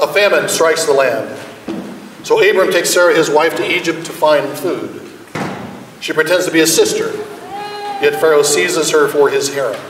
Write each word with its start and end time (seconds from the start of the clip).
A 0.00 0.12
famine 0.12 0.48
strikes 0.48 0.84
the 0.84 0.92
land. 0.92 1.38
So 2.24 2.40
Abram 2.40 2.72
takes 2.72 2.90
Sarah, 2.90 3.14
his 3.14 3.30
wife, 3.30 3.54
to 3.56 3.70
Egypt 3.70 4.04
to 4.06 4.12
find 4.12 4.48
food. 4.58 5.00
She 6.00 6.12
pretends 6.12 6.46
to 6.46 6.52
be 6.52 6.60
a 6.60 6.66
sister, 6.66 7.12
yet 8.02 8.20
Pharaoh 8.20 8.42
seizes 8.42 8.90
her 8.90 9.08
for 9.08 9.30
his 9.30 9.54
harem. 9.54 9.80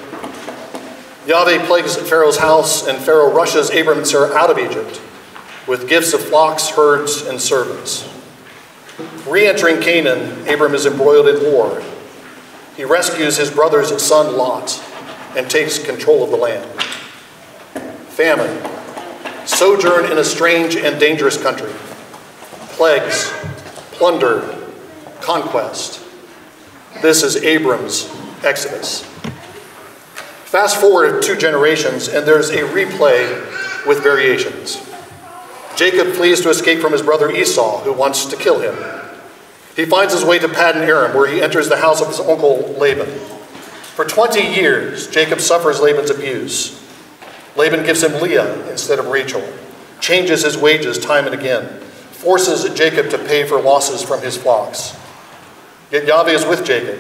Yahweh 1.27 1.65
plagues 1.67 1.97
Pharaoh's 1.97 2.37
house, 2.37 2.87
and 2.87 2.99
Pharaoh 2.99 3.33
rushes 3.33 3.71
Abram 3.71 3.99
and 3.99 4.07
Sarah 4.07 4.35
out 4.35 4.51
of 4.51 4.59
Egypt 4.59 5.01
with 5.67 5.89
gifts 5.89 6.13
of 6.13 6.21
flocks, 6.21 6.69
herds, 6.69 7.23
and 7.23 7.41
servants. 7.41 8.09
Re 9.27 9.47
entering 9.47 9.81
Canaan, 9.81 10.47
Abram 10.47 10.75
is 10.75 10.87
embroiled 10.87 11.29
in 11.29 11.53
war. 11.53 11.83
He 12.77 12.85
rescues 12.85 13.37
his 13.37 13.51
brother's 13.51 14.03
son 14.03 14.37
Lot 14.37 14.83
and 15.37 15.51
takes 15.51 15.79
control 15.79 16.23
of 16.23 16.31
the 16.31 16.37
land. 16.37 16.83
Famine, 18.11 18.63
sojourn 19.47 20.11
in 20.11 20.19
a 20.19 20.25
strange 20.25 20.77
and 20.77 20.99
dangerous 20.99 21.41
country, 21.41 21.73
plagues, 22.71 23.31
plunder, 23.93 24.59
conquest. 25.21 26.01
This 27.03 27.23
is 27.23 27.37
Abram's 27.37 28.09
exodus. 28.43 29.03
Fast 30.45 30.81
forward 30.81 31.23
two 31.23 31.37
generations, 31.37 32.09
and 32.09 32.27
there's 32.27 32.51
a 32.51 32.59
replay 32.59 33.87
with 33.87 34.03
variations. 34.03 34.81
Jacob 35.77 36.13
flees 36.13 36.41
to 36.43 36.51
escape 36.51 36.81
from 36.81 36.93
his 36.93 37.03
brother 37.03 37.31
Esau, 37.31 37.81
who 37.81 37.93
wants 37.93 38.27
to 38.27 38.37
kill 38.37 38.61
him. 38.61 38.77
He 39.75 39.85
finds 39.85 40.15
his 40.15 40.25
way 40.25 40.39
to 40.39 40.47
Paddan 40.47 40.87
Aram, 40.87 41.17
where 41.17 41.27
he 41.27 41.43
enters 41.43 41.69
the 41.69 41.79
house 41.79 42.01
of 42.01 42.09
his 42.09 42.21
uncle 42.21 42.75
Laban. 42.79 43.09
For 43.09 44.05
20 44.05 44.41
years, 44.41 45.09
Jacob 45.09 45.41
suffers 45.41 45.81
Laban's 45.81 46.11
abuse. 46.11 46.81
Laban 47.57 47.85
gives 47.85 48.03
him 48.03 48.21
Leah 48.21 48.69
instead 48.71 48.99
of 48.99 49.07
Rachel, 49.07 49.43
changes 50.01 50.45
his 50.45 50.57
wages 50.57 50.99
time 50.99 51.27
and 51.27 51.35
again, 51.35 51.81
forces 52.11 52.69
Jacob 52.75 53.11
to 53.11 53.19
pay 53.19 53.47
for 53.47 53.61
losses 53.61 54.03
from 54.03 54.23
his 54.23 54.37
flocks. 54.37 54.97
Yet 55.91 56.07
Yahweh 56.07 56.33
is 56.33 56.47
with 56.47 56.65
Jacob. 56.65 56.99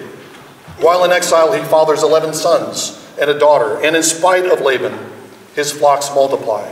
While 0.79 1.05
in 1.05 1.13
exile, 1.13 1.53
he 1.53 1.63
fathers 1.65 2.03
11 2.03 2.35
sons 2.35 3.01
and 3.21 3.31
a 3.31 3.39
daughter, 3.39 3.83
and 3.85 3.97
in 3.97 4.03
spite 4.03 4.47
of 4.47 4.61
Laban, 4.61 4.99
his 5.55 5.73
flocks 5.73 6.11
multiply. 6.15 6.71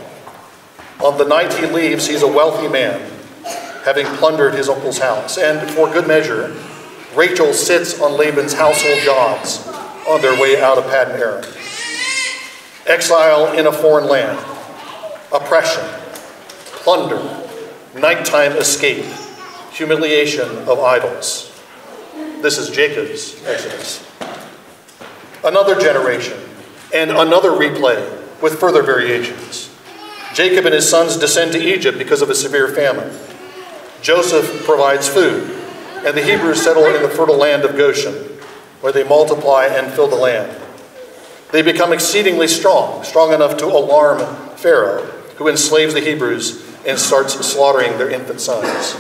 On 1.01 1.19
the 1.19 1.25
night 1.25 1.53
he 1.55 1.67
leaves, 1.67 2.07
he's 2.07 2.23
a 2.23 2.29
wealthy 2.29 2.69
man, 2.69 3.11
having 3.85 4.07
plundered 4.17 4.55
his 4.55 4.69
uncle's 4.69 4.99
house. 4.99 5.39
And 5.39 5.69
for 5.71 5.93
good 5.93 6.07
measure, 6.07 6.57
Rachel 7.15 7.53
sits 7.53 8.01
on 8.01 8.17
Laban's 8.17 8.53
household 8.53 9.01
jobs 9.01 9.67
on 10.09 10.21
their 10.21 10.41
way 10.41 10.61
out 10.61 10.79
of 10.79 10.85
Paddan 10.85 11.19
Aram. 11.19 11.62
Exile 12.87 13.57
in 13.57 13.67
a 13.67 13.73
foreign 13.73 14.09
land, 14.09 14.39
oppression, 15.33 15.85
plunder, 16.83 17.23
nighttime 17.95 18.53
escape, 18.53 19.05
humiliation 19.71 20.49
of 20.69 20.81
idols. 20.81 21.49
This 22.41 22.59
is 22.59 22.71
Jacob's 22.71 23.41
exodus. 23.47 24.05
Another 25.45 25.79
generation 25.81 26.37
and 26.93 27.13
another 27.13 27.51
replay 27.51 28.01
with 28.43 28.59
further 28.59 28.83
variations. 28.83 29.71
Jacob 30.35 30.65
and 30.67 30.75
his 30.75 30.89
sons 30.89 31.17
descend 31.17 31.53
to 31.53 31.61
Egypt 31.61 31.99
because 31.99 32.21
of 32.21 32.31
a 32.31 32.35
severe 32.35 32.67
famine. 32.67 33.17
Joseph 34.01 34.65
provides 34.65 35.09
food, 35.09 35.49
and 36.05 36.17
the 36.17 36.23
Hebrews 36.25 36.61
settle 36.61 36.87
in 36.87 37.01
the 37.01 37.09
fertile 37.09 37.37
land 37.37 37.65
of 37.65 37.77
Goshen, 37.77 38.15
where 38.81 38.93
they 38.93 39.05
multiply 39.05 39.67
and 39.67 39.93
fill 39.93 40.09
the 40.09 40.17
land. 40.17 40.61
They 41.53 41.63
become 41.63 41.93
exceedingly 41.93 42.49
strong, 42.49 43.05
strong 43.05 43.33
enough 43.33 43.59
to 43.59 43.67
alarm 43.67 44.21
Pharaoh, 44.57 45.05
who 45.37 45.49
enslaves 45.49 45.95
the 45.95 46.01
Hebrews 46.01 46.67
and 46.87 46.99
starts 46.99 47.35
slaughtering 47.47 47.99
their 47.99 48.11
infant 48.11 48.41
sons. 48.41 48.95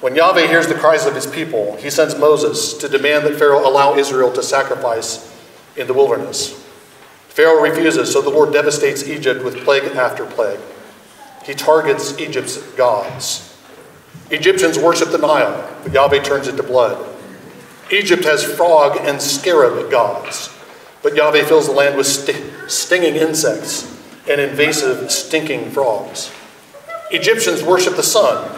When 0.00 0.14
Yahweh 0.14 0.46
hears 0.46 0.66
the 0.66 0.74
cries 0.74 1.06
of 1.06 1.14
his 1.14 1.26
people, 1.26 1.76
he 1.76 1.90
sends 1.90 2.18
Moses 2.18 2.74
to 2.74 2.88
demand 2.88 3.26
that 3.26 3.38
Pharaoh 3.38 3.68
allow 3.68 3.96
Israel 3.96 4.32
to 4.32 4.42
sacrifice 4.42 5.26
in 5.76 5.86
the 5.86 5.94
wilderness. 5.94 6.52
Pharaoh 7.28 7.62
refuses, 7.62 8.12
so 8.12 8.20
the 8.20 8.30
Lord 8.30 8.52
devastates 8.52 9.06
Egypt 9.06 9.42
with 9.42 9.64
plague 9.64 9.84
after 9.96 10.26
plague. 10.26 10.60
He 11.44 11.54
targets 11.54 12.18
Egypt's 12.18 12.58
gods. 12.72 13.56
Egyptians 14.30 14.78
worship 14.78 15.10
the 15.10 15.18
Nile, 15.18 15.78
but 15.82 15.92
Yahweh 15.92 16.22
turns 16.22 16.46
it 16.46 16.56
to 16.56 16.62
blood. 16.62 17.06
Egypt 17.90 18.24
has 18.24 18.44
frog 18.44 18.98
and 19.00 19.20
scarab 19.20 19.90
gods, 19.90 20.48
but 21.02 21.14
Yahweh 21.14 21.44
fills 21.44 21.66
the 21.66 21.72
land 21.72 21.96
with 21.96 22.06
st- 22.06 22.70
stinging 22.70 23.16
insects 23.16 23.98
and 24.28 24.40
invasive, 24.40 25.10
stinking 25.10 25.70
frogs. 25.70 26.32
Egyptians 27.10 27.62
worship 27.62 27.96
the 27.96 28.02
sun, 28.02 28.48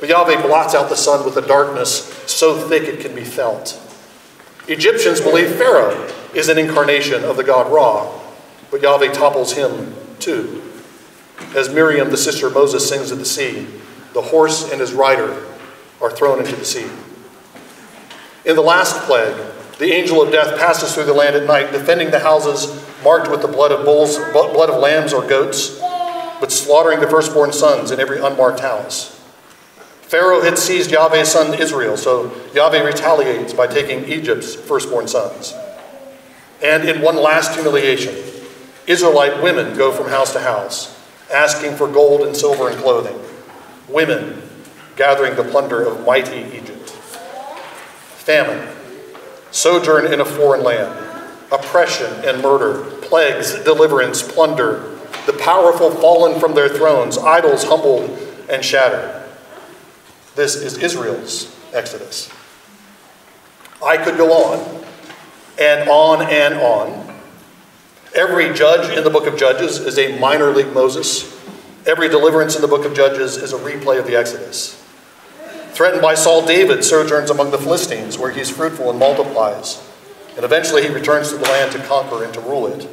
but 0.00 0.08
Yahweh 0.08 0.42
blots 0.42 0.74
out 0.74 0.88
the 0.88 0.96
sun 0.96 1.24
with 1.24 1.36
a 1.36 1.46
darkness 1.46 2.06
so 2.26 2.56
thick 2.56 2.84
it 2.84 3.00
can 3.00 3.14
be 3.14 3.24
felt. 3.24 3.78
Egyptians 4.68 5.20
believe 5.20 5.56
Pharaoh 5.56 6.08
is 6.34 6.48
an 6.48 6.58
incarnation 6.58 7.24
of 7.24 7.36
the 7.36 7.44
god 7.44 7.70
Ra, 7.72 8.10
but 8.70 8.82
Yahweh 8.82 9.12
topples 9.12 9.52
him 9.52 9.94
too. 10.18 10.62
As 11.54 11.68
Miriam, 11.68 12.10
the 12.10 12.16
sister 12.16 12.46
of 12.46 12.54
Moses, 12.54 12.88
sings 12.88 13.10
of 13.10 13.18
the 13.18 13.24
sea, 13.24 13.66
the 14.12 14.22
horse 14.22 14.70
and 14.70 14.80
his 14.80 14.92
rider 14.92 15.44
are 16.00 16.10
thrown 16.10 16.38
into 16.38 16.54
the 16.54 16.64
sea. 16.64 16.88
In 18.44 18.56
the 18.56 18.62
last 18.62 18.96
plague, 19.06 19.36
the 19.80 19.92
angel 19.92 20.20
of 20.20 20.30
death 20.30 20.58
passes 20.58 20.94
through 20.94 21.06
the 21.06 21.14
land 21.14 21.34
at 21.34 21.46
night, 21.46 21.72
defending 21.72 22.10
the 22.10 22.18
houses 22.18 22.86
marked 23.02 23.30
with 23.30 23.40
the 23.40 23.48
blood 23.48 23.72
of 23.72 23.86
bulls, 23.86 24.18
blood 24.32 24.68
of 24.68 24.78
lambs 24.78 25.14
or 25.14 25.26
goats, 25.26 25.78
but 26.38 26.52
slaughtering 26.52 27.00
the 27.00 27.08
firstborn 27.08 27.50
sons 27.50 27.90
in 27.90 27.98
every 27.98 28.20
unmarked 28.20 28.60
house. 28.60 29.18
Pharaoh 30.02 30.42
had 30.42 30.58
seized 30.58 30.90
Yahweh's 30.90 31.32
son 31.32 31.54
Israel, 31.58 31.96
so 31.96 32.30
Yahweh 32.52 32.82
retaliates 32.82 33.54
by 33.54 33.66
taking 33.66 34.04
Egypt's 34.04 34.54
firstborn 34.54 35.08
sons. 35.08 35.54
And 36.62 36.86
in 36.86 37.00
one 37.00 37.16
last 37.16 37.54
humiliation, 37.54 38.14
Israelite 38.86 39.42
women 39.42 39.78
go 39.78 39.92
from 39.92 40.10
house 40.10 40.34
to 40.34 40.40
house, 40.40 40.94
asking 41.32 41.76
for 41.76 41.88
gold 41.88 42.20
and 42.20 42.36
silver 42.36 42.68
and 42.68 42.78
clothing. 42.78 43.18
Women 43.88 44.42
gathering 44.96 45.36
the 45.36 45.44
plunder 45.44 45.82
of 45.82 46.04
mighty 46.04 46.40
Egypt. 46.54 46.90
Famine, 48.20 48.76
sojourn 49.50 50.12
in 50.12 50.20
a 50.20 50.24
foreign 50.24 50.62
land, 50.62 50.92
oppression 51.52 52.12
and 52.24 52.42
murder, 52.42 52.84
plagues, 53.02 53.54
deliverance, 53.64 54.22
plunder, 54.22 54.96
the 55.26 55.32
powerful 55.34 55.90
fallen 55.90 56.40
from 56.40 56.54
their 56.54 56.68
thrones, 56.68 57.18
idols 57.18 57.64
humbled 57.64 58.10
and 58.48 58.64
shattered. 58.64 59.22
This 60.34 60.56
is 60.56 60.78
Israel's 60.78 61.56
exodus. 61.72 62.30
I 63.84 63.96
could 63.96 64.16
go 64.16 64.32
on 64.32 64.84
and 65.60 65.88
on 65.88 66.22
and 66.22 66.54
on. 66.54 67.16
Every 68.14 68.52
judge 68.52 68.96
in 68.96 69.04
the 69.04 69.10
book 69.10 69.26
of 69.26 69.36
Judges 69.36 69.78
is 69.78 69.98
a 69.98 70.18
minor 70.18 70.50
league 70.50 70.72
Moses. 70.72 71.38
Every 71.86 72.08
deliverance 72.08 72.56
in 72.56 72.62
the 72.62 72.68
book 72.68 72.84
of 72.84 72.94
Judges 72.94 73.36
is 73.36 73.52
a 73.52 73.58
replay 73.58 73.98
of 73.98 74.06
the 74.06 74.16
Exodus. 74.16 74.79
Threatened 75.80 76.02
by 76.02 76.14
Saul, 76.14 76.44
David 76.44 76.84
sojourns 76.84 77.30
among 77.30 77.52
the 77.52 77.56
Philistines, 77.56 78.18
where 78.18 78.30
he's 78.30 78.50
fruitful 78.50 78.90
and 78.90 78.98
multiplies. 78.98 79.82
And 80.36 80.44
eventually 80.44 80.82
he 80.82 80.92
returns 80.92 81.30
to 81.30 81.38
the 81.38 81.44
land 81.44 81.72
to 81.72 81.78
conquer 81.78 82.22
and 82.22 82.34
to 82.34 82.40
rule 82.40 82.66
it. 82.66 82.86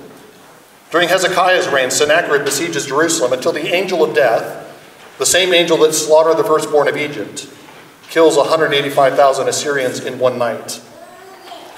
During 0.89 1.09
Hezekiah's 1.09 1.67
reign, 1.67 1.91
Sennacherib 1.91 2.45
besieges 2.45 2.85
Jerusalem 2.85 3.33
until 3.33 3.51
the 3.51 3.75
angel 3.75 4.05
of 4.05 4.15
death 4.15 4.73
the 5.17 5.25
same 5.25 5.53
angel 5.53 5.75
that 5.79 5.91
slaughtered 5.91 6.37
the 6.37 6.45
firstborn 6.45 6.87
of 6.87 6.95
Egypt 6.95 7.49
kills 8.09 8.37
185,000 8.37 9.49
Assyrians 9.49 9.99
in 9.99 10.17
one 10.17 10.37
night. 10.37 10.81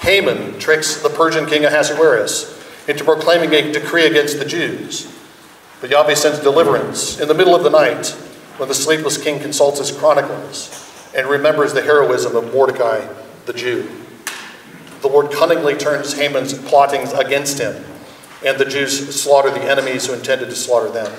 Haman 0.01 0.59
tricks 0.59 1.01
the 1.01 1.09
Persian 1.09 1.47
king 1.47 1.65
Ahasuerus 1.65 2.63
into 2.87 3.03
proclaiming 3.03 3.51
a 3.55 3.73
decree 3.73 4.05
against 4.05 4.37
the 4.37 4.45
Jews. 4.45 5.11
But 5.81 5.89
Yahweh 5.89 6.13
sends 6.13 6.37
deliverance 6.37 7.19
in 7.19 7.27
the 7.27 7.33
middle 7.33 7.55
of 7.55 7.63
the 7.63 7.71
night 7.71 8.09
when 8.57 8.69
the 8.69 8.75
sleepless 8.75 9.17
king 9.17 9.39
consults 9.39 9.79
his 9.79 9.91
chronicles 9.91 10.85
and 11.19 11.27
remembers 11.27 11.73
the 11.73 11.81
heroism 11.81 12.33
of 12.37 12.53
Mordecai 12.53 13.05
the 13.45 13.51
Jew. 13.51 13.89
The 15.01 15.09
Lord 15.09 15.33
cunningly 15.33 15.75
turns 15.75 16.13
Haman's 16.13 16.53
plottings 16.53 17.11
against 17.11 17.59
him, 17.59 17.83
and 18.45 18.57
the 18.57 18.63
Jews 18.63 19.21
slaughter 19.21 19.51
the 19.51 19.61
enemies 19.61 20.07
who 20.07 20.13
intended 20.13 20.45
to 20.45 20.55
slaughter 20.55 20.89
them. 20.89 21.11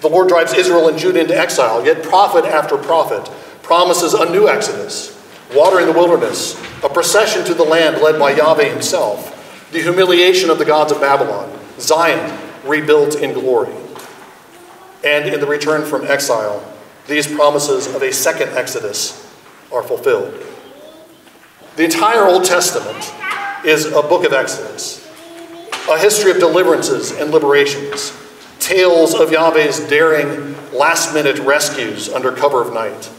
The 0.00 0.08
Lord 0.08 0.28
drives 0.28 0.54
Israel 0.54 0.88
and 0.88 0.98
Judah 0.98 1.20
into 1.20 1.36
exile, 1.36 1.84
yet 1.84 2.02
prophet 2.02 2.46
after 2.46 2.78
prophet 2.78 3.30
promises 3.62 4.14
a 4.14 4.30
new 4.30 4.48
exodus, 4.48 5.22
water 5.54 5.80
in 5.80 5.86
the 5.86 5.92
wilderness, 5.92 6.58
a 6.82 6.88
procession 6.88 7.44
to 7.44 7.52
the 7.52 7.64
land 7.64 8.00
led 8.00 8.18
by 8.18 8.30
Yahweh 8.30 8.70
himself, 8.70 9.68
the 9.70 9.82
humiliation 9.82 10.48
of 10.48 10.58
the 10.58 10.64
gods 10.64 10.92
of 10.92 11.00
Babylon, 11.02 11.52
Zion 11.78 12.38
rebuilt 12.64 13.16
in 13.16 13.34
glory. 13.34 13.74
And 15.04 15.28
in 15.28 15.40
the 15.40 15.46
return 15.46 15.84
from 15.84 16.06
exile, 16.06 16.64
these 17.08 17.26
promises 17.26 17.92
of 17.94 18.02
a 18.02 18.12
second 18.12 18.50
exodus 18.50 19.26
are 19.72 19.82
fulfilled. 19.82 20.32
The 21.76 21.84
entire 21.84 22.24
Old 22.24 22.44
Testament 22.44 23.12
is 23.64 23.86
a 23.86 24.02
book 24.02 24.24
of 24.24 24.32
Exodus, 24.32 25.04
a 25.90 25.98
history 25.98 26.30
of 26.30 26.38
deliverances 26.38 27.10
and 27.12 27.30
liberations 27.30 28.12
tales 28.68 29.14
of 29.14 29.32
Yahweh's 29.32 29.80
daring 29.88 30.54
last 30.72 31.14
minute 31.14 31.38
rescues 31.38 32.10
under 32.10 32.30
cover 32.32 32.60
of 32.60 32.74
night. 32.74 33.10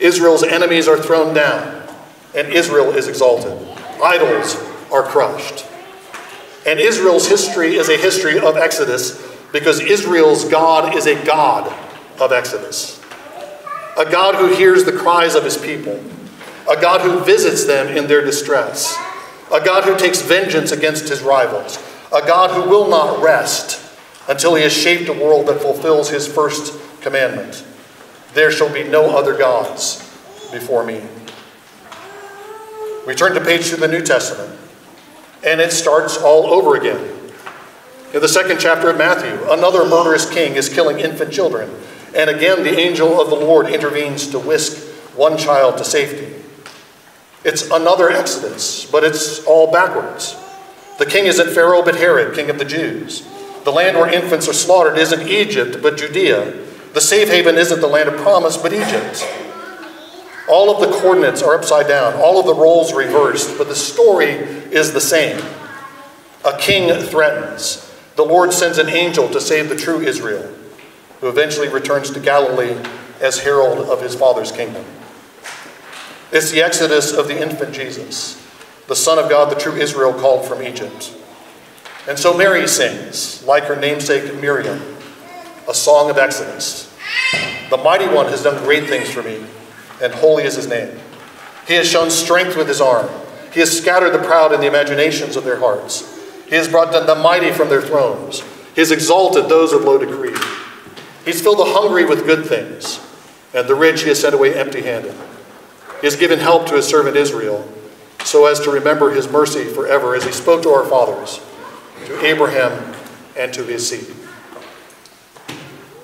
Israel's 0.00 0.42
enemies 0.42 0.88
are 0.88 0.98
thrown 0.98 1.34
down, 1.34 1.88
and 2.34 2.52
Israel 2.52 2.90
is 2.90 3.06
exalted. 3.06 3.56
Idols 4.02 4.56
are 4.90 5.04
crushed. 5.04 5.66
And 6.66 6.80
Israel's 6.80 7.28
history 7.28 7.76
is 7.76 7.88
a 7.88 7.96
history 7.96 8.40
of 8.40 8.56
Exodus 8.56 9.24
because 9.52 9.78
Israel's 9.78 10.44
God 10.48 10.96
is 10.96 11.06
a 11.06 11.24
God 11.24 11.72
of 12.20 12.32
Exodus. 12.32 13.00
A 13.98 14.10
God 14.10 14.34
who 14.34 14.54
hears 14.54 14.84
the 14.84 14.92
cries 14.92 15.34
of 15.34 15.44
his 15.44 15.56
people, 15.56 16.02
a 16.70 16.80
God 16.80 17.00
who 17.00 17.24
visits 17.24 17.64
them 17.64 17.88
in 17.96 18.06
their 18.06 18.22
distress, 18.22 18.96
a 19.52 19.60
God 19.64 19.84
who 19.84 19.96
takes 19.96 20.20
vengeance 20.20 20.72
against 20.72 21.08
his 21.08 21.22
rivals, 21.22 21.78
a 22.12 22.26
God 22.26 22.50
who 22.50 22.68
will 22.68 22.88
not 22.88 23.22
rest 23.22 23.82
until 24.28 24.54
he 24.54 24.62
has 24.62 24.72
shaped 24.72 25.08
a 25.08 25.12
world 25.12 25.46
that 25.46 25.60
fulfills 25.60 26.10
his 26.10 26.26
first 26.26 26.74
commandment 27.00 27.64
There 28.34 28.50
shall 28.50 28.72
be 28.72 28.82
no 28.82 29.16
other 29.16 29.36
gods 29.36 29.98
before 30.52 30.84
me. 30.84 31.00
We 33.06 33.14
turn 33.14 33.34
to 33.34 33.40
page 33.40 33.68
two 33.68 33.74
of 33.74 33.80
the 33.80 33.88
New 33.88 34.02
Testament, 34.02 34.58
and 35.44 35.60
it 35.60 35.72
starts 35.72 36.18
all 36.18 36.46
over 36.46 36.74
again. 36.74 37.16
In 38.12 38.20
the 38.20 38.28
second 38.28 38.58
chapter 38.58 38.90
of 38.90 38.98
Matthew, 38.98 39.50
another 39.50 39.84
murderous 39.84 40.28
king 40.28 40.56
is 40.56 40.68
killing 40.68 40.98
infant 40.98 41.32
children, 41.32 41.70
and 42.16 42.30
again 42.30 42.64
the 42.64 42.78
angel 42.78 43.20
of 43.20 43.28
the 43.28 43.36
Lord 43.36 43.68
intervenes 43.68 44.28
to 44.30 44.38
whisk 44.38 44.84
one 45.14 45.36
child 45.36 45.78
to 45.78 45.84
safety. 45.84 46.34
It's 47.44 47.70
another 47.70 48.10
Exodus, 48.10 48.90
but 48.90 49.04
it's 49.04 49.44
all 49.44 49.70
backwards. 49.70 50.36
The 50.98 51.06
king 51.06 51.26
isn't 51.26 51.50
Pharaoh, 51.50 51.82
but 51.82 51.96
Herod, 51.96 52.34
king 52.34 52.50
of 52.50 52.58
the 52.58 52.64
Jews. 52.64 53.26
The 53.64 53.70
land 53.72 53.96
where 53.96 54.12
infants 54.12 54.48
are 54.48 54.52
slaughtered 54.52 54.98
isn't 54.98 55.28
Egypt, 55.28 55.82
but 55.82 55.96
Judea. 55.96 56.52
The 56.94 57.00
safe 57.00 57.28
haven 57.28 57.56
isn't 57.56 57.80
the 57.80 57.86
land 57.86 58.08
of 58.08 58.16
promise, 58.16 58.56
but 58.56 58.72
Egypt. 58.72 59.26
All 60.48 60.74
of 60.74 60.80
the 60.80 60.96
coordinates 60.98 61.42
are 61.42 61.54
upside 61.54 61.88
down, 61.88 62.14
all 62.14 62.38
of 62.38 62.46
the 62.46 62.54
roles 62.54 62.92
reversed, 62.94 63.58
but 63.58 63.68
the 63.68 63.74
story 63.74 64.30
is 64.30 64.92
the 64.92 65.00
same. 65.00 65.44
A 66.44 66.56
king 66.56 66.92
threatens. 67.02 67.92
The 68.14 68.24
Lord 68.24 68.52
sends 68.52 68.78
an 68.78 68.88
angel 68.88 69.28
to 69.28 69.40
save 69.40 69.68
the 69.68 69.76
true 69.76 70.00
Israel, 70.00 70.48
who 71.20 71.28
eventually 71.28 71.68
returns 71.68 72.10
to 72.10 72.20
Galilee 72.20 72.76
as 73.20 73.38
herald 73.38 73.88
of 73.88 74.02
his 74.02 74.14
father's 74.14 74.52
kingdom. 74.52 74.84
It's 76.32 76.50
the 76.50 76.62
exodus 76.62 77.12
of 77.12 77.28
the 77.28 77.40
infant 77.40 77.72
Jesus, 77.72 78.42
the 78.88 78.96
Son 78.96 79.18
of 79.18 79.30
God, 79.30 79.50
the 79.50 79.60
true 79.60 79.76
Israel 79.76 80.12
called 80.12 80.46
from 80.46 80.62
Egypt. 80.62 81.16
And 82.08 82.18
so 82.18 82.36
Mary 82.36 82.66
sings, 82.68 83.42
like 83.44 83.64
her 83.64 83.76
namesake 83.76 84.34
Miriam, 84.40 84.80
a 85.68 85.74
song 85.74 86.10
of 86.10 86.18
Exodus. 86.18 86.92
The 87.70 87.76
mighty 87.78 88.06
one 88.06 88.26
has 88.26 88.42
done 88.42 88.62
great 88.64 88.88
things 88.88 89.10
for 89.10 89.22
me, 89.22 89.44
and 90.02 90.12
holy 90.14 90.44
is 90.44 90.54
his 90.54 90.68
name. 90.68 90.98
He 91.66 91.74
has 91.74 91.88
shown 91.88 92.10
strength 92.10 92.56
with 92.56 92.68
his 92.68 92.80
arm. 92.80 93.08
He 93.52 93.60
has 93.60 93.76
scattered 93.76 94.10
the 94.10 94.18
proud 94.18 94.52
in 94.52 94.60
the 94.60 94.68
imaginations 94.68 95.34
of 95.36 95.44
their 95.44 95.58
hearts. 95.58 96.12
He 96.48 96.54
has 96.54 96.68
brought 96.68 96.92
down 96.92 97.06
the 97.06 97.16
mighty 97.16 97.50
from 97.50 97.68
their 97.68 97.82
thrones. 97.82 98.40
He 98.74 98.80
has 98.80 98.92
exalted 98.92 99.48
those 99.48 99.72
of 99.72 99.82
low 99.82 99.98
degree. 99.98 100.36
He's 101.26 101.42
filled 101.42 101.58
the 101.58 101.64
hungry 101.66 102.06
with 102.06 102.24
good 102.24 102.46
things, 102.46 103.00
and 103.52 103.68
the 103.68 103.74
rich 103.74 104.02
he 104.02 104.08
has 104.08 104.20
sent 104.20 104.34
away 104.34 104.54
empty 104.54 104.80
handed. 104.80 105.14
He 106.00 106.06
has 106.06 106.16
given 106.16 106.38
help 106.38 106.66
to 106.68 106.76
his 106.76 106.86
servant 106.86 107.16
Israel, 107.16 107.68
so 108.24 108.46
as 108.46 108.60
to 108.60 108.70
remember 108.70 109.10
his 109.10 109.28
mercy 109.28 109.64
forever, 109.64 110.14
as 110.14 110.24
he 110.24 110.30
spoke 110.32 110.62
to 110.62 110.70
our 110.70 110.86
fathers 110.86 111.40
to 112.06 112.24
Abraham 112.24 112.94
and 113.36 113.52
to 113.54 113.64
his 113.64 113.88
seed. 113.88 114.14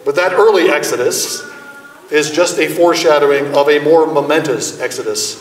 But 0.05 0.17
that 0.17 0.33
early 0.33 0.69
Exodus 0.69 1.49
is 2.11 2.33
just 2.33 2.59
a 2.59 2.69
foreshadowing 2.69 3.55
of 3.55 3.69
a 3.69 3.79
more 3.79 4.07
momentous 4.07 4.81
Exodus 4.81 5.41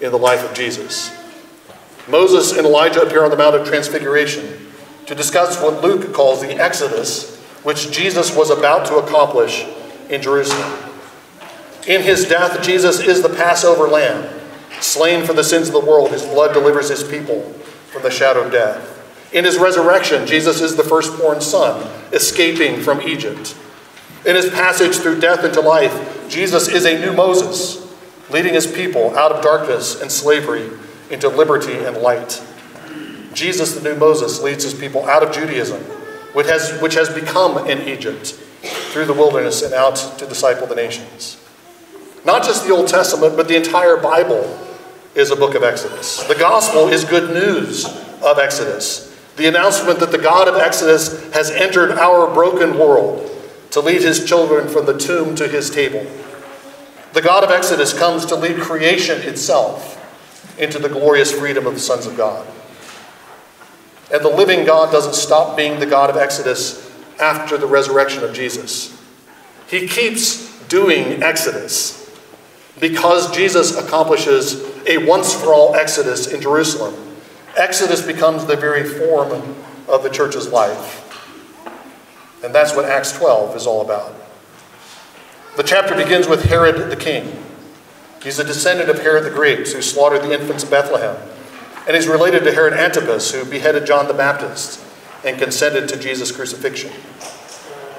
in 0.00 0.10
the 0.10 0.18
life 0.18 0.44
of 0.44 0.54
Jesus. 0.54 1.16
Moses 2.08 2.56
and 2.56 2.66
Elijah 2.66 3.02
appear 3.02 3.22
on 3.22 3.30
the 3.30 3.36
Mount 3.36 3.54
of 3.54 3.66
Transfiguration 3.66 4.72
to 5.06 5.14
discuss 5.14 5.62
what 5.62 5.82
Luke 5.82 6.12
calls 6.12 6.40
the 6.40 6.56
Exodus, 6.56 7.39
which 7.62 7.90
Jesus 7.90 8.34
was 8.34 8.50
about 8.50 8.86
to 8.86 8.96
accomplish 8.96 9.66
in 10.08 10.22
Jerusalem. 10.22 10.72
In 11.86 12.02
his 12.02 12.26
death, 12.26 12.62
Jesus 12.62 13.00
is 13.00 13.22
the 13.22 13.28
Passover 13.28 13.88
lamb, 13.88 14.28
slain 14.80 15.24
for 15.24 15.32
the 15.32 15.44
sins 15.44 15.68
of 15.68 15.74
the 15.74 15.80
world. 15.80 16.10
His 16.10 16.24
blood 16.24 16.52
delivers 16.52 16.88
his 16.88 17.02
people 17.02 17.42
from 17.90 18.02
the 18.02 18.10
shadow 18.10 18.42
of 18.42 18.52
death. 18.52 18.96
In 19.32 19.44
his 19.44 19.58
resurrection, 19.58 20.26
Jesus 20.26 20.60
is 20.60 20.76
the 20.76 20.82
firstborn 20.82 21.40
son, 21.40 21.88
escaping 22.12 22.80
from 22.80 23.00
Egypt. 23.02 23.56
In 24.26 24.36
his 24.36 24.50
passage 24.50 24.96
through 24.96 25.20
death 25.20 25.44
into 25.44 25.60
life, 25.60 26.28
Jesus 26.28 26.68
is 26.68 26.84
a 26.84 26.98
new 26.98 27.12
Moses, 27.12 27.88
leading 28.30 28.54
his 28.54 28.66
people 28.66 29.16
out 29.16 29.32
of 29.32 29.42
darkness 29.42 30.00
and 30.00 30.10
slavery 30.10 30.70
into 31.10 31.28
liberty 31.28 31.74
and 31.74 31.96
light. 31.96 32.42
Jesus, 33.32 33.74
the 33.74 33.88
new 33.88 33.98
Moses, 33.98 34.42
leads 34.42 34.64
his 34.64 34.74
people 34.74 35.08
out 35.08 35.22
of 35.22 35.32
Judaism, 35.32 35.82
which 36.32 36.46
has, 36.46 36.80
which 36.80 36.94
has 36.94 37.08
become 37.08 37.68
in 37.68 37.80
Egypt, 37.88 38.28
through 38.92 39.06
the 39.06 39.14
wilderness 39.14 39.62
and 39.62 39.72
out 39.72 39.96
to 40.18 40.26
disciple 40.26 40.66
the 40.66 40.74
nations. 40.74 41.42
Not 42.24 42.44
just 42.44 42.66
the 42.66 42.72
Old 42.72 42.88
Testament, 42.88 43.36
but 43.36 43.48
the 43.48 43.56
entire 43.56 43.96
Bible 43.96 44.58
is 45.14 45.30
a 45.30 45.36
book 45.36 45.54
of 45.54 45.62
Exodus. 45.62 46.22
The 46.24 46.34
gospel 46.34 46.88
is 46.88 47.04
good 47.04 47.32
news 47.32 47.86
of 48.22 48.38
Exodus. 48.38 49.06
The 49.36 49.46
announcement 49.46 50.00
that 50.00 50.12
the 50.12 50.18
God 50.18 50.46
of 50.46 50.56
Exodus 50.56 51.32
has 51.32 51.50
entered 51.50 51.92
our 51.92 52.32
broken 52.32 52.78
world 52.78 53.26
to 53.70 53.80
lead 53.80 54.02
his 54.02 54.24
children 54.24 54.68
from 54.68 54.86
the 54.86 54.98
tomb 54.98 55.34
to 55.36 55.48
his 55.48 55.70
table. 55.70 56.06
The 57.12 57.22
God 57.22 57.42
of 57.42 57.50
Exodus 57.50 57.98
comes 57.98 58.26
to 58.26 58.36
lead 58.36 58.60
creation 58.60 59.20
itself 59.22 59.96
into 60.58 60.78
the 60.78 60.88
glorious 60.88 61.32
freedom 61.32 61.66
of 61.66 61.74
the 61.74 61.80
sons 61.80 62.06
of 62.06 62.16
God. 62.16 62.46
And 64.12 64.24
the 64.24 64.28
living 64.28 64.64
God 64.64 64.90
doesn't 64.90 65.14
stop 65.14 65.56
being 65.56 65.78
the 65.78 65.86
God 65.86 66.10
of 66.10 66.16
Exodus 66.16 66.90
after 67.20 67.56
the 67.56 67.66
resurrection 67.66 68.24
of 68.24 68.32
Jesus. 68.32 68.96
He 69.68 69.86
keeps 69.86 70.58
doing 70.66 71.22
Exodus 71.22 71.96
because 72.80 73.30
Jesus 73.30 73.76
accomplishes 73.76 74.64
a 74.86 74.98
once 74.98 75.34
for 75.34 75.52
all 75.52 75.74
Exodus 75.74 76.26
in 76.26 76.40
Jerusalem 76.40 77.10
Exodus 77.56 78.00
becomes 78.02 78.46
the 78.46 78.56
very 78.56 78.84
form 78.84 79.56
of 79.88 80.02
the 80.02 80.10
church's 80.10 80.48
life. 80.48 81.06
And 82.44 82.54
that's 82.54 82.74
what 82.74 82.84
Acts 82.84 83.12
12 83.12 83.56
is 83.56 83.66
all 83.66 83.82
about. 83.82 84.14
The 85.56 85.62
chapter 85.62 85.94
begins 85.94 86.28
with 86.28 86.44
Herod 86.44 86.90
the 86.90 86.96
king. 86.96 87.44
He's 88.22 88.38
a 88.38 88.44
descendant 88.44 88.88
of 88.88 89.00
Herod 89.00 89.24
the 89.24 89.30
Great, 89.30 89.68
who 89.68 89.82
slaughtered 89.82 90.22
the 90.22 90.32
infants 90.32 90.62
of 90.62 90.70
Bethlehem. 90.70 91.16
And 91.86 91.96
he's 91.96 92.08
related 92.08 92.44
to 92.44 92.52
Herod 92.52 92.74
Antipas, 92.74 93.32
who 93.32 93.44
beheaded 93.44 93.86
John 93.86 94.06
the 94.06 94.14
Baptist 94.14 94.84
and 95.24 95.38
consented 95.38 95.88
to 95.88 95.98
Jesus' 95.98 96.32
crucifixion. 96.32 96.92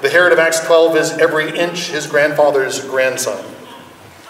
The 0.02 0.08
Herod 0.08 0.32
of 0.32 0.38
Acts 0.38 0.60
12 0.60 0.96
is 0.96 1.10
every 1.12 1.56
inch 1.56 1.90
his 1.90 2.06
grandfather's 2.06 2.84
grandson. 2.84 3.44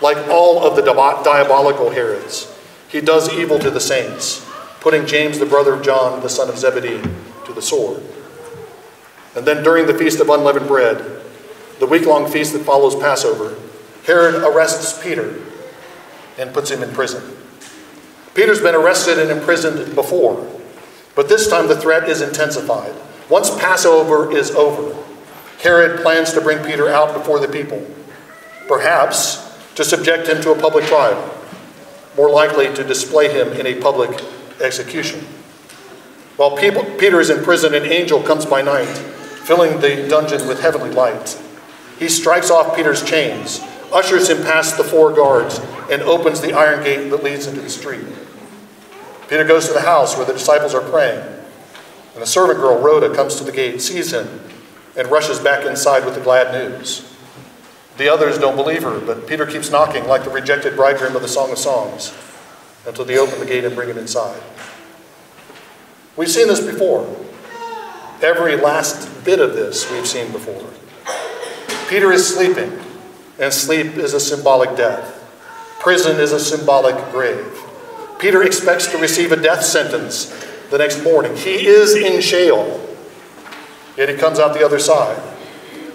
Like 0.00 0.28
all 0.28 0.64
of 0.64 0.76
the 0.76 0.82
diabolical 0.82 1.90
Herods, 1.90 2.52
he 2.88 3.00
does 3.00 3.32
evil 3.32 3.59
to 3.59 3.71
the 3.71 3.80
saints 3.80 4.47
putting 4.82 5.06
James, 5.06 5.38
the 5.38 5.47
brother 5.47 5.75
of 5.75 5.82
John, 5.85 6.21
the 6.23 6.28
son 6.28 6.49
of 6.49 6.59
Zebedee, 6.59 7.00
to 7.47 7.52
the 7.52 7.62
sword. 7.62 8.02
And 9.37 9.47
then 9.47 9.62
during 9.62 9.87
the 9.87 9.94
Feast 9.94 10.18
of 10.18 10.28
Unleavened 10.28 10.66
Bread, 10.66 11.23
the 11.78 11.87
week 11.87 12.04
long 12.04 12.28
feast 12.28 12.52
that 12.52 12.64
follows 12.64 12.97
Passover, 12.97 13.56
Herod 14.04 14.42
arrests 14.42 15.00
Peter 15.00 15.40
and 16.37 16.52
puts 16.52 16.68
him 16.68 16.82
in 16.82 16.92
prison. 16.92 17.23
Peter's 18.34 18.60
been 18.60 18.74
arrested 18.74 19.18
and 19.18 19.30
imprisoned 19.30 19.94
before, 19.94 20.46
but 21.14 21.28
this 21.28 21.48
time 21.48 21.68
the 21.68 21.78
threat 21.78 22.08
is 22.08 22.22
intensified. 22.22 22.94
Once 23.28 23.50
Passover 23.58 24.34
is 24.34 24.50
over, 24.52 24.96
Herod 25.60 26.00
plans 26.00 26.32
to 26.32 26.40
bring 26.40 26.64
Peter 26.64 26.88
out 26.88 27.12
before 27.14 27.38
the 27.38 27.48
people, 27.48 27.86
perhaps 28.66 29.56
to 29.74 29.84
subject 29.84 30.28
him 30.28 30.42
to 30.42 30.52
a 30.52 30.58
public 30.58 30.84
trial, 30.86 31.32
more 32.16 32.30
likely 32.30 32.72
to 32.74 32.84
display 32.84 33.28
him 33.28 33.48
in 33.52 33.66
a 33.66 33.80
public 33.80 34.22
execution. 34.60 35.20
While 36.36 36.56
Peter 36.56 37.20
is 37.20 37.30
in 37.30 37.44
prison, 37.44 37.74
an 37.74 37.84
angel 37.84 38.22
comes 38.22 38.46
by 38.46 38.62
night, 38.62 38.86
filling 38.86 39.80
the 39.80 40.08
dungeon 40.08 40.48
with 40.48 40.60
heavenly 40.60 40.90
light. 40.90 41.40
He 41.98 42.08
strikes 42.08 42.50
off 42.50 42.74
Peter's 42.74 43.02
chains, 43.04 43.60
ushers 43.92 44.28
him 44.28 44.42
past 44.42 44.76
the 44.76 44.84
four 44.84 45.12
guards, 45.12 45.61
and 45.90 46.02
opens 46.02 46.40
the 46.40 46.52
iron 46.52 46.82
gate 46.82 47.11
that 47.11 47.22
leads 47.22 47.46
into 47.46 47.61
the 47.61 47.70
street. 47.70 48.06
Peter 49.28 49.44
goes 49.44 49.66
to 49.66 49.72
the 49.72 49.80
house 49.80 50.16
where 50.16 50.26
the 50.26 50.32
disciples 50.32 50.75
are 50.75 50.80
praying, 50.80 51.22
and 52.14 52.22
a 52.22 52.26
servant 52.26 52.58
girl, 52.58 52.80
Rhoda, 52.80 53.14
comes 53.14 53.37
to 53.37 53.44
the 53.44 53.52
gate, 53.52 53.80
sees 53.80 54.12
him, 54.12 54.40
and 54.96 55.11
rushes 55.11 55.38
back 55.38 55.64
inside 55.64 56.04
with 56.04 56.14
the 56.14 56.20
glad 56.20 56.52
news. 56.52 57.08
The 57.99 58.08
others 58.08 58.38
don't 58.38 58.56
believe 58.56 58.82
her, 58.82 59.00
but 59.00 59.26
Peter 59.26 59.46
keeps 59.46 59.70
knocking 59.70 60.06
like 60.06 60.25
the 60.25 60.30
rejected 60.30 60.76
bridegroom 60.76 61.14
of 61.14 61.22
the 61.22 61.28
Song 61.28 61.50
of 61.50 61.58
Songs 61.58 62.12
until 62.87 63.04
they 63.04 63.18
open 63.18 63.38
the 63.38 63.46
gate 63.46 63.64
and 63.64 63.75
bring 63.75 63.88
him 63.88 63.99
inside. 63.99 64.42
We've 66.16 66.30
seen 66.30 66.49
this 66.49 66.61
before. 66.61 67.04
Every 68.22 68.56
last 68.56 69.25
bit 69.25 69.40
of 69.40 69.54
this 69.54 69.90
we've 69.90 70.06
seen 70.06 70.30
before. 70.30 70.68
Peter 71.88 72.12
is 72.12 72.34
sleeping, 72.34 72.78
and 73.38 73.52
sleep 73.52 73.96
is 73.96 74.14
a 74.14 74.20
symbolic 74.20 74.76
death. 74.76 75.18
Prison 75.80 76.20
is 76.20 76.32
a 76.32 76.40
symbolic 76.40 76.96
grave. 77.10 77.58
Peter 78.18 78.42
expects 78.42 78.86
to 78.86 78.98
receive 78.98 79.32
a 79.32 79.36
death 79.36 79.64
sentence 79.64 80.26
the 80.70 80.78
next 80.78 81.02
morning. 81.02 81.36
He 81.36 81.66
is 81.66 81.96
in 81.96 82.20
jail, 82.20 82.80
yet 83.96 84.08
he 84.08 84.16
comes 84.16 84.38
out 84.38 84.54
the 84.54 84.64
other 84.64 84.78
side. 84.78 85.20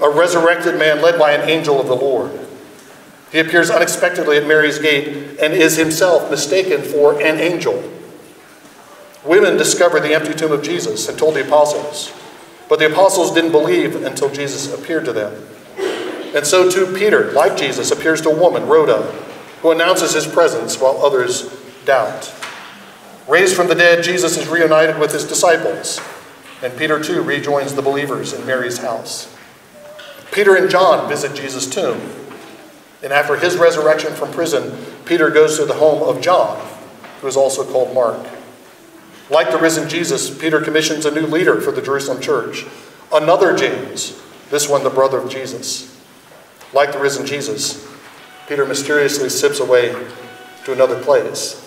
A 0.02 0.10
resurrected 0.10 0.78
man 0.78 1.02
led 1.02 1.18
by 1.18 1.32
an 1.32 1.50
angel 1.50 1.80
of 1.80 1.88
the 1.88 1.96
Lord. 1.96 2.32
He 3.32 3.40
appears 3.40 3.70
unexpectedly 3.70 4.38
at 4.38 4.48
Mary's 4.48 4.80
gate 4.80 5.40
and 5.40 5.54
is 5.54 5.78
himself 5.78 6.30
mistaken 6.30 6.82
for 6.82 7.20
an 7.22 7.40
angel. 7.40 7.82
Women 9.26 9.58
discovered 9.58 10.02
the 10.02 10.14
empty 10.14 10.34
tomb 10.34 10.52
of 10.52 10.64
Jesus 10.64 11.10
and 11.10 11.18
told 11.18 11.36
the 11.36 11.46
apostles, 11.46 12.14
but 12.70 12.80
the 12.80 12.92
apostles 12.92 13.34
didn't 13.34 13.52
believe 13.52 14.04
until 14.06 14.30
Jesus 14.30 14.74
appeared 14.74 15.06
to 15.06 15.14
them. 15.14 15.34
And 16.36 16.46
so 16.46 16.70
too 16.70 16.94
Peter, 16.96 17.32
like 17.32 17.58
Jesus, 17.58 17.92
appears 17.92 18.22
to 18.22 18.30
a 18.30 18.40
woman, 18.40 18.68
Rhoda, 18.68 19.04
who 19.62 19.72
announces 19.72 20.14
his 20.14 20.28
presence 20.28 20.80
while 20.80 20.98
others 20.98 21.50
doubt. 21.86 22.34
Raised 23.28 23.56
from 23.56 23.68
the 23.68 23.76
dead, 23.76 24.04
Jesus 24.04 24.38
is 24.38 24.48
reunited 24.48 25.00
with 25.00 25.12
his 25.12 25.26
disciples, 25.26 26.00
and 26.62 26.78
Peter 26.78 27.02
too 27.02 27.22
rejoins 27.22 27.74
the 27.74 27.82
believers 27.82 28.34
in 28.34 28.46
Mary's 28.46 28.78
house. 28.78 29.36
Peter 30.32 30.56
and 30.56 30.70
John 30.70 31.10
visit 31.10 31.36
Jesus' 31.36 31.70
tomb, 31.70 32.00
and 33.04 33.12
after 33.12 33.36
his 33.36 33.58
resurrection 33.58 34.14
from 34.14 34.32
prison, 34.32 34.78
Peter 35.06 35.30
goes 35.30 35.58
to 35.58 35.66
the 35.66 35.74
home 35.74 36.04
of 36.04 36.22
John, 36.22 36.58
who 37.22 37.28
is 37.28 37.38
also 37.38 37.70
called 37.70 37.94
Mark. 37.94 38.26
Like 39.30 39.52
the 39.52 39.58
risen 39.58 39.90
Jesus, 39.90 40.36
Peter 40.38 40.62
commissions 40.62 41.06
a 41.06 41.12
new 41.12 41.26
leader 41.26 41.60
for 41.60 41.72
the 41.72 41.82
Jerusalem 41.82 42.22
church, 42.22 42.66
another 43.12 43.56
James, 43.56 44.22
this 44.50 44.70
one 44.70 44.84
the 44.84 44.90
brother 44.90 45.20
of 45.20 45.30
Jesus. 45.30 45.97
Like 46.74 46.92
the 46.92 47.00
risen 47.00 47.26
Jesus, 47.26 47.88
Peter 48.48 48.66
mysteriously 48.66 49.30
sips 49.30 49.60
away 49.60 49.94
to 50.66 50.74
another 50.74 51.02
place. 51.02 51.64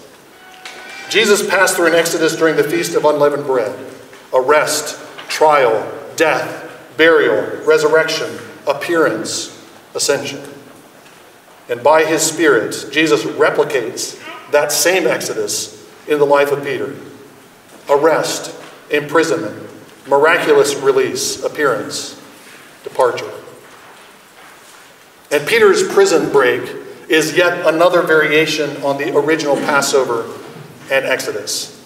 Jesus 1.08 1.48
passed 1.48 1.76
through 1.76 1.88
an 1.88 1.94
exodus 1.94 2.36
during 2.36 2.56
the 2.56 2.64
Feast 2.64 2.94
of 2.94 3.04
Unleavened 3.04 3.44
Bread 3.44 3.86
arrest, 4.32 4.96
trial, 5.28 5.90
death, 6.14 6.70
burial, 6.96 7.64
resurrection, 7.64 8.38
appearance, 8.66 9.56
ascension. 9.94 10.40
And 11.68 11.82
by 11.82 12.04
his 12.04 12.22
Spirit, 12.22 12.86
Jesus 12.92 13.24
replicates 13.24 14.22
that 14.52 14.70
same 14.70 15.06
exodus 15.06 15.76
in 16.06 16.18
the 16.18 16.26
life 16.26 16.52
of 16.52 16.62
Peter 16.62 16.94
arrest, 17.88 18.54
imprisonment, 18.90 19.68
miraculous 20.06 20.74
release, 20.76 21.42
appearance, 21.42 22.20
departure. 22.84 23.30
And 25.30 25.46
Peter's 25.46 25.86
prison 25.86 26.30
break 26.32 26.62
is 27.08 27.36
yet 27.36 27.66
another 27.66 28.02
variation 28.02 28.82
on 28.82 28.98
the 28.98 29.16
original 29.16 29.56
Passover 29.56 30.26
and 30.90 31.04
Exodus. 31.04 31.76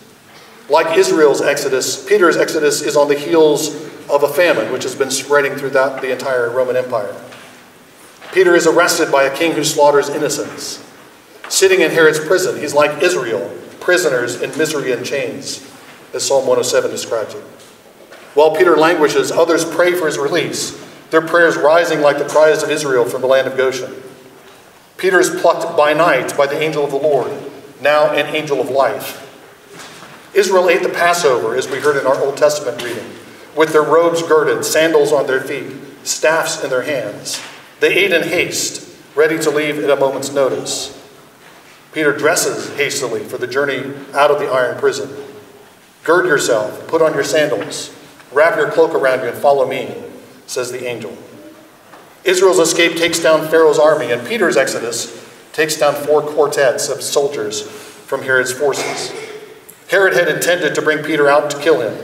Like 0.68 0.96
Israel's 0.96 1.42
Exodus, 1.42 2.06
Peter's 2.06 2.36
Exodus 2.36 2.80
is 2.80 2.96
on 2.96 3.08
the 3.08 3.18
heels 3.18 3.74
of 4.08 4.22
a 4.22 4.28
famine 4.28 4.72
which 4.72 4.82
has 4.82 4.94
been 4.94 5.10
spreading 5.10 5.56
throughout 5.56 6.00
the 6.00 6.10
entire 6.10 6.50
Roman 6.50 6.76
Empire. 6.76 7.14
Peter 8.32 8.54
is 8.54 8.66
arrested 8.66 9.12
by 9.12 9.24
a 9.24 9.36
king 9.36 9.52
who 9.52 9.64
slaughters 9.64 10.08
innocents. 10.08 10.84
Sitting 11.48 11.82
in 11.82 11.90
Herod's 11.90 12.18
prison, 12.18 12.58
he's 12.58 12.74
like 12.74 13.02
Israel, 13.02 13.50
prisoners 13.80 14.40
in 14.40 14.56
misery 14.58 14.92
and 14.92 15.04
chains, 15.04 15.70
as 16.14 16.26
Psalm 16.26 16.46
107 16.46 16.90
describes 16.90 17.34
it. 17.34 17.42
While 18.34 18.56
Peter 18.56 18.76
languishes, 18.76 19.30
others 19.30 19.64
pray 19.64 19.92
for 19.94 20.06
his 20.06 20.18
release, 20.18 20.83
their 21.14 21.22
prayers 21.22 21.56
rising 21.56 22.00
like 22.00 22.18
the 22.18 22.24
cries 22.24 22.64
of 22.64 22.70
Israel 22.70 23.04
from 23.04 23.20
the 23.20 23.28
land 23.28 23.46
of 23.46 23.56
Goshen. 23.56 23.94
Peter 24.96 25.20
is 25.20 25.30
plucked 25.30 25.76
by 25.76 25.92
night 25.92 26.36
by 26.36 26.44
the 26.44 26.60
angel 26.60 26.84
of 26.84 26.90
the 26.90 26.96
Lord, 26.96 27.30
now 27.80 28.10
an 28.10 28.34
angel 28.34 28.60
of 28.60 28.68
life. 28.68 29.20
Israel 30.34 30.68
ate 30.68 30.82
the 30.82 30.88
Passover, 30.88 31.54
as 31.54 31.70
we 31.70 31.78
heard 31.78 31.96
in 31.96 32.04
our 32.04 32.20
Old 32.20 32.36
Testament 32.36 32.82
reading, 32.82 33.08
with 33.54 33.72
their 33.72 33.84
robes 33.84 34.24
girded, 34.24 34.64
sandals 34.64 35.12
on 35.12 35.28
their 35.28 35.40
feet, 35.40 35.76
staffs 36.02 36.64
in 36.64 36.70
their 36.70 36.82
hands. 36.82 37.40
They 37.78 37.94
ate 37.94 38.10
in 38.10 38.24
haste, 38.24 38.98
ready 39.14 39.38
to 39.38 39.50
leave 39.50 39.78
at 39.78 39.90
a 39.90 39.94
moment's 39.94 40.32
notice. 40.32 41.00
Peter 41.92 42.12
dresses 42.12 42.76
hastily 42.76 43.22
for 43.22 43.38
the 43.38 43.46
journey 43.46 43.94
out 44.14 44.32
of 44.32 44.40
the 44.40 44.50
iron 44.50 44.78
prison. 44.78 45.14
Gird 46.02 46.26
yourself, 46.26 46.88
put 46.88 47.02
on 47.02 47.14
your 47.14 47.22
sandals, 47.22 47.94
wrap 48.32 48.56
your 48.56 48.72
cloak 48.72 48.96
around 48.96 49.20
you, 49.20 49.28
and 49.28 49.38
follow 49.38 49.64
me, 49.64 49.94
says 50.46 50.70
the 50.70 50.86
angel. 50.86 51.16
Israel's 52.24 52.58
escape 52.58 52.96
takes 52.96 53.18
down 53.18 53.48
Pharaoh's 53.48 53.78
army, 53.78 54.10
and 54.12 54.26
Peter's 54.26 54.56
exodus 54.56 55.22
takes 55.52 55.76
down 55.76 55.94
four 55.94 56.22
quartets 56.22 56.88
of 56.88 57.02
soldiers 57.02 57.62
from 57.62 58.22
Herod's 58.22 58.52
forces. 58.52 59.12
Herod 59.88 60.14
had 60.14 60.28
intended 60.28 60.74
to 60.74 60.82
bring 60.82 61.04
Peter 61.04 61.28
out 61.28 61.50
to 61.50 61.58
kill 61.60 61.80
him. 61.80 61.96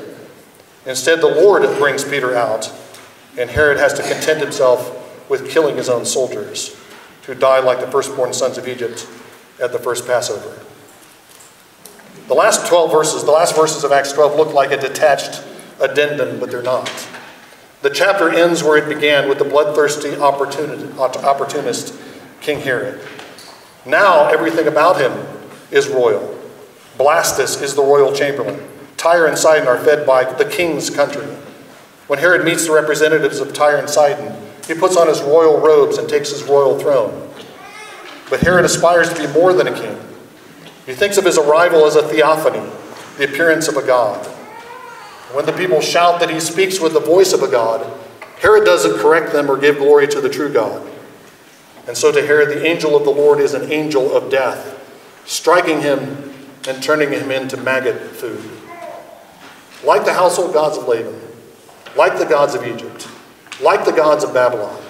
Instead, 0.86 1.20
the 1.20 1.26
Lord 1.26 1.62
brings 1.78 2.04
Peter 2.04 2.36
out, 2.36 2.72
and 3.38 3.50
Herod 3.50 3.78
has 3.78 3.94
to 3.94 4.02
content 4.02 4.40
himself 4.40 5.28
with 5.30 5.50
killing 5.50 5.76
his 5.76 5.88
own 5.88 6.04
soldiers, 6.04 6.76
who 7.26 7.34
die 7.34 7.60
like 7.60 7.80
the 7.80 7.90
firstborn 7.90 8.32
sons 8.32 8.58
of 8.58 8.68
Egypt 8.68 9.06
at 9.60 9.72
the 9.72 9.78
first 9.78 10.06
Passover. 10.06 10.58
The 12.28 12.34
last 12.34 12.66
12 12.68 12.92
verses, 12.92 13.24
the 13.24 13.30
last 13.30 13.56
verses 13.56 13.84
of 13.84 13.92
Acts 13.92 14.12
12 14.12 14.36
look 14.36 14.54
like 14.54 14.70
a 14.70 14.76
detached 14.76 15.42
addendum, 15.80 16.38
but 16.38 16.50
they're 16.50 16.62
not. 16.62 16.88
The 17.82 17.90
chapter 17.90 18.28
ends 18.28 18.62
where 18.62 18.76
it 18.76 18.88
began 18.94 19.28
with 19.28 19.38
the 19.38 19.44
bloodthirsty 19.44 20.16
opportunist 20.16 21.94
King 22.40 22.60
Herod. 22.60 23.00
Now 23.86 24.28
everything 24.28 24.66
about 24.66 25.00
him 25.00 25.12
is 25.70 25.88
royal. 25.88 26.38
Blastus 26.98 27.62
is 27.62 27.74
the 27.74 27.82
royal 27.82 28.12
chamberlain. 28.12 28.68
Tyre 28.98 29.26
and 29.26 29.38
Sidon 29.38 29.66
are 29.66 29.78
fed 29.78 30.06
by 30.06 30.24
the 30.24 30.44
king's 30.44 30.90
country. 30.90 31.24
When 32.06 32.18
Herod 32.18 32.44
meets 32.44 32.66
the 32.66 32.72
representatives 32.72 33.40
of 33.40 33.54
Tyre 33.54 33.78
and 33.78 33.88
Sidon, 33.88 34.36
he 34.66 34.74
puts 34.74 34.98
on 34.98 35.08
his 35.08 35.22
royal 35.22 35.58
robes 35.58 35.96
and 35.96 36.06
takes 36.06 36.30
his 36.30 36.42
royal 36.42 36.78
throne. 36.78 37.30
But 38.28 38.40
Herod 38.40 38.66
aspires 38.66 39.08
to 39.08 39.26
be 39.26 39.32
more 39.32 39.54
than 39.54 39.68
a 39.68 39.74
king. 39.74 39.98
He 40.84 40.92
thinks 40.92 41.16
of 41.16 41.24
his 41.24 41.38
arrival 41.38 41.86
as 41.86 41.96
a 41.96 42.06
theophany, 42.06 42.68
the 43.16 43.24
appearance 43.24 43.68
of 43.68 43.76
a 43.76 43.82
god. 43.82 44.26
When 45.32 45.46
the 45.46 45.52
people 45.52 45.80
shout 45.80 46.20
that 46.20 46.30
he 46.30 46.40
speaks 46.40 46.80
with 46.80 46.92
the 46.92 47.00
voice 47.00 47.32
of 47.32 47.42
a 47.42 47.48
God, 47.48 47.86
Herod 48.40 48.64
doesn't 48.64 48.98
correct 48.98 49.32
them 49.32 49.50
or 49.50 49.56
give 49.56 49.78
glory 49.78 50.08
to 50.08 50.20
the 50.20 50.28
true 50.28 50.52
God. 50.52 50.90
And 51.86 51.96
so 51.96 52.10
to 52.10 52.26
Herod, 52.26 52.48
the 52.48 52.66
angel 52.66 52.96
of 52.96 53.04
the 53.04 53.10
Lord 53.10 53.40
is 53.40 53.54
an 53.54 53.70
angel 53.70 54.16
of 54.16 54.30
death, 54.30 54.76
striking 55.26 55.80
him 55.82 56.34
and 56.66 56.82
turning 56.82 57.10
him 57.10 57.30
into 57.30 57.56
maggot 57.56 58.00
food. 58.00 58.50
Like 59.84 60.04
the 60.04 60.12
household 60.12 60.52
gods 60.52 60.76
of 60.76 60.88
Laban, 60.88 61.18
like 61.96 62.18
the 62.18 62.26
gods 62.26 62.54
of 62.54 62.66
Egypt, 62.66 63.08
like 63.60 63.84
the 63.84 63.92
gods 63.92 64.24
of 64.24 64.34
Babylon, 64.34 64.80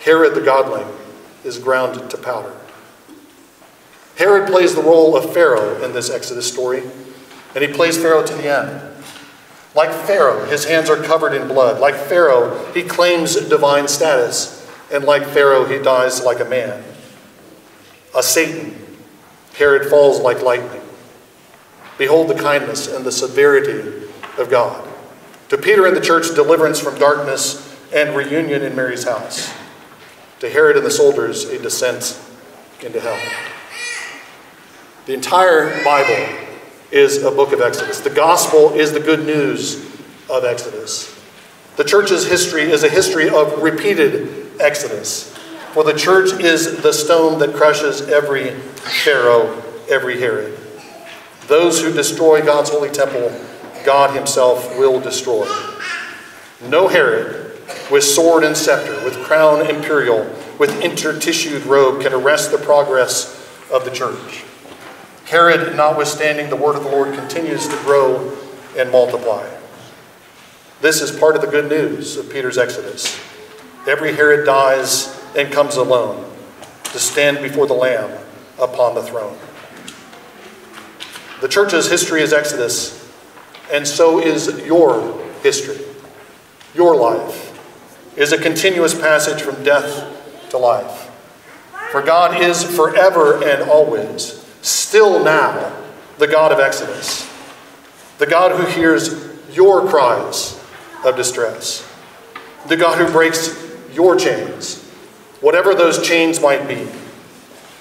Herod 0.00 0.34
the 0.34 0.40
godling 0.40 0.90
is 1.44 1.58
ground 1.58 2.10
to 2.10 2.16
powder. 2.18 2.54
Herod 4.16 4.48
plays 4.48 4.74
the 4.74 4.82
role 4.82 5.16
of 5.16 5.32
Pharaoh 5.32 5.82
in 5.82 5.92
this 5.92 6.10
Exodus 6.10 6.50
story, 6.50 6.82
and 7.54 7.64
he 7.64 7.72
plays 7.72 7.96
Pharaoh 7.96 8.24
to 8.24 8.34
the 8.34 8.48
end. 8.48 8.89
Like 9.74 9.92
Pharaoh, 9.92 10.44
his 10.46 10.64
hands 10.64 10.90
are 10.90 11.00
covered 11.02 11.32
in 11.32 11.46
blood. 11.46 11.80
Like 11.80 11.94
Pharaoh, 11.94 12.72
he 12.72 12.82
claims 12.82 13.36
divine 13.36 13.86
status. 13.86 14.68
And 14.92 15.04
like 15.04 15.24
Pharaoh, 15.24 15.64
he 15.64 15.78
dies 15.78 16.24
like 16.24 16.40
a 16.40 16.44
man. 16.44 16.82
A 18.16 18.22
Satan, 18.22 18.76
Herod 19.54 19.88
falls 19.88 20.20
like 20.20 20.42
lightning. 20.42 20.82
Behold 21.98 22.28
the 22.28 22.34
kindness 22.34 22.88
and 22.88 23.04
the 23.04 23.12
severity 23.12 24.08
of 24.38 24.50
God. 24.50 24.88
To 25.50 25.58
Peter 25.58 25.86
and 25.86 25.96
the 25.96 26.00
church, 26.00 26.34
deliverance 26.34 26.80
from 26.80 26.98
darkness 26.98 27.76
and 27.92 28.16
reunion 28.16 28.62
in 28.62 28.74
Mary's 28.74 29.04
house. 29.04 29.52
To 30.40 30.48
Herod 30.48 30.76
and 30.76 30.86
the 30.86 30.90
soldiers, 30.90 31.44
a 31.44 31.60
descent 31.60 32.20
into 32.82 33.00
hell. 33.00 33.20
The 35.06 35.14
entire 35.14 35.84
Bible 35.84 36.49
is 36.90 37.22
a 37.22 37.30
book 37.30 37.52
of 37.52 37.60
Exodus. 37.60 38.00
The 38.00 38.10
gospel 38.10 38.72
is 38.72 38.92
the 38.92 39.00
good 39.00 39.24
news 39.24 39.76
of 40.28 40.44
Exodus. 40.44 41.16
The 41.76 41.84
church's 41.84 42.26
history 42.26 42.62
is 42.62 42.82
a 42.82 42.88
history 42.88 43.28
of 43.28 43.62
repeated 43.62 44.60
Exodus. 44.60 45.36
For 45.72 45.84
the 45.84 45.94
church 45.94 46.32
is 46.42 46.82
the 46.82 46.92
stone 46.92 47.38
that 47.38 47.54
crushes 47.54 48.02
every 48.08 48.50
Pharaoh, 48.50 49.62
every 49.88 50.18
Herod. 50.20 50.58
Those 51.46 51.80
who 51.80 51.92
destroy 51.92 52.42
God's 52.42 52.70
holy 52.70 52.90
temple, 52.90 53.32
God 53.84 54.14
himself 54.14 54.76
will 54.76 55.00
destroy. 55.00 55.46
No 56.68 56.88
Herod, 56.88 57.56
with 57.90 58.04
sword 58.04 58.44
and 58.44 58.56
scepter, 58.56 59.04
with 59.04 59.16
crown 59.22 59.68
imperial, 59.70 60.24
with 60.58 60.70
intertissued 60.82 61.64
robe, 61.66 62.02
can 62.02 62.12
arrest 62.12 62.50
the 62.50 62.58
progress 62.58 63.36
of 63.72 63.84
the 63.84 63.90
church. 63.90 64.44
Herod, 65.30 65.76
notwithstanding, 65.76 66.50
the 66.50 66.56
word 66.56 66.74
of 66.74 66.82
the 66.82 66.90
Lord 66.90 67.14
continues 67.14 67.68
to 67.68 67.76
grow 67.84 68.36
and 68.76 68.90
multiply. 68.90 69.48
This 70.80 71.00
is 71.00 71.16
part 71.16 71.36
of 71.36 71.40
the 71.40 71.46
good 71.46 71.70
news 71.70 72.16
of 72.16 72.28
Peter's 72.32 72.58
Exodus. 72.58 73.16
Every 73.86 74.12
Herod 74.12 74.44
dies 74.44 75.22
and 75.36 75.52
comes 75.52 75.76
alone 75.76 76.28
to 76.82 76.98
stand 76.98 77.42
before 77.42 77.68
the 77.68 77.74
Lamb 77.74 78.10
upon 78.58 78.96
the 78.96 79.04
throne. 79.04 79.38
The 81.40 81.48
church's 81.48 81.88
history 81.88 82.22
is 82.22 82.32
Exodus, 82.32 83.08
and 83.72 83.86
so 83.86 84.18
is 84.18 84.48
your 84.66 85.16
history. 85.44 85.78
Your 86.74 86.96
life 86.96 87.56
is 88.18 88.32
a 88.32 88.38
continuous 88.38 88.98
passage 88.98 89.42
from 89.42 89.62
death 89.62 90.50
to 90.50 90.58
life. 90.58 91.08
For 91.92 92.02
God 92.02 92.42
is 92.42 92.64
forever 92.64 93.44
and 93.44 93.70
always, 93.70 94.39
still 94.62 95.22
now, 95.22 95.76
the 96.18 96.26
God 96.26 96.52
of 96.52 96.60
Exodus, 96.60 97.28
the 98.18 98.26
God 98.26 98.52
who 98.52 98.66
hears 98.66 99.28
your 99.54 99.88
cries 99.88 100.62
of 101.04 101.16
distress, 101.16 101.86
the 102.68 102.76
God 102.76 102.98
who 102.98 103.10
breaks 103.10 103.56
your 103.92 104.16
chains, 104.16 104.82
whatever 105.40 105.74
those 105.74 106.06
chains 106.06 106.40
might 106.40 106.68
be, 106.68 106.86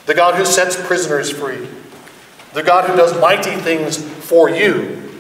the 0.06 0.14
God 0.14 0.36
who 0.36 0.46
sets 0.46 0.82
prisoners 0.88 1.30
free, 1.30 1.68
the 2.54 2.64
God 2.64 2.90
who 2.90 2.96
does 2.96 3.20
mighty 3.20 3.56
things 3.58 3.98
for 3.98 4.50
you, 4.50 5.12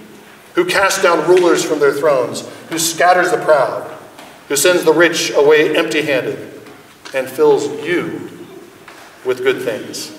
who 0.55 0.65
casts 0.65 1.03
down 1.03 1.27
rulers 1.27 1.63
from 1.63 1.79
their 1.79 1.93
thrones, 1.93 2.47
who 2.69 2.79
scatters 2.79 3.31
the 3.31 3.37
proud, 3.37 3.83
who 4.47 4.55
sends 4.55 4.83
the 4.83 4.93
rich 4.93 5.31
away 5.31 5.75
empty 5.75 6.01
handed, 6.01 6.37
and 7.13 7.29
fills 7.29 7.67
you 7.85 8.29
with 9.25 9.43
good 9.43 9.61
things. 9.61 10.18